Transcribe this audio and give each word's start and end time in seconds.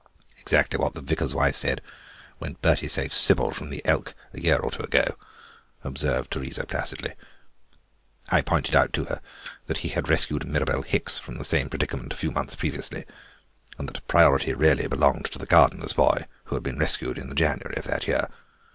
"Exactly 0.39 0.79
what 0.79 0.95
the 0.95 1.01
vicar's 1.01 1.35
wife 1.35 1.55
said 1.55 1.79
when 2.39 2.57
Bertie 2.63 2.87
saved 2.87 3.13
Sybil 3.13 3.51
from 3.51 3.69
the 3.69 3.85
elk 3.85 4.15
a 4.33 4.39
year 4.39 4.57
or 4.57 4.71
two 4.71 4.81
ago," 4.81 5.15
observed 5.83 6.31
Teresa 6.31 6.65
placidly; 6.65 7.13
"I 8.27 8.41
pointed 8.41 8.75
out 8.75 8.93
to 8.93 9.03
her 9.05 9.21
that 9.67 9.77
he 9.85 9.89
had 9.89 10.09
rescued 10.09 10.43
Mirabel 10.47 10.81
Hicks 10.81 11.19
from 11.19 11.35
the 11.35 11.45
same 11.45 11.69
predicement 11.69 12.13
a 12.13 12.17
few 12.17 12.31
months 12.31 12.55
previously, 12.55 13.05
and 13.77 13.87
that 13.89 14.07
priority 14.07 14.55
really 14.55 14.87
belonged 14.87 15.25
to 15.25 15.37
the 15.37 15.45
gardener's 15.45 15.93
boy, 15.93 16.25
who 16.45 16.55
had 16.55 16.63
been 16.63 16.79
rescued 16.79 17.19
in 17.19 17.29
the 17.29 17.35
January 17.35 17.77
of 17.77 17.83
that 17.85 18.07
year. 18.07 18.27